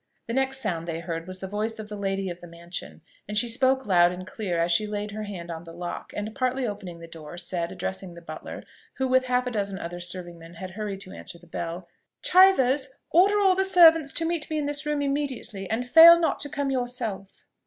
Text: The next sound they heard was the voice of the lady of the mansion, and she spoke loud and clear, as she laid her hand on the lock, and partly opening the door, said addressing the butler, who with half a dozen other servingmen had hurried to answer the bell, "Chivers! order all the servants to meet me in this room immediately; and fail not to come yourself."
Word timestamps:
The 0.25 0.33
next 0.33 0.61
sound 0.61 0.87
they 0.87 0.99
heard 0.99 1.27
was 1.27 1.41
the 1.41 1.47
voice 1.47 1.77
of 1.77 1.87
the 1.87 1.95
lady 1.95 2.31
of 2.31 2.41
the 2.41 2.47
mansion, 2.47 3.01
and 3.27 3.37
she 3.37 3.47
spoke 3.47 3.85
loud 3.85 4.11
and 4.11 4.25
clear, 4.25 4.59
as 4.59 4.71
she 4.71 4.87
laid 4.87 5.11
her 5.11 5.25
hand 5.25 5.51
on 5.51 5.63
the 5.63 5.71
lock, 5.71 6.11
and 6.17 6.33
partly 6.33 6.65
opening 6.65 6.97
the 6.97 7.07
door, 7.07 7.37
said 7.37 7.71
addressing 7.71 8.15
the 8.15 8.19
butler, 8.23 8.63
who 8.95 9.07
with 9.07 9.27
half 9.27 9.45
a 9.45 9.51
dozen 9.51 9.77
other 9.77 9.99
servingmen 9.99 10.55
had 10.55 10.71
hurried 10.71 11.01
to 11.01 11.11
answer 11.13 11.37
the 11.37 11.45
bell, 11.45 11.87
"Chivers! 12.23 12.89
order 13.11 13.39
all 13.41 13.53
the 13.53 13.63
servants 13.63 14.11
to 14.13 14.25
meet 14.25 14.49
me 14.49 14.57
in 14.57 14.65
this 14.65 14.87
room 14.87 15.03
immediately; 15.03 15.69
and 15.69 15.87
fail 15.87 16.19
not 16.19 16.39
to 16.39 16.49
come 16.49 16.71
yourself." 16.71 17.45